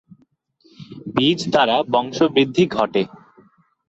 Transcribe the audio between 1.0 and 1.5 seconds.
বীজ